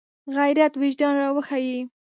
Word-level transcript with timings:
غیرت 0.35 0.73
وجدان 0.81 1.13
راویښوي 1.21 1.79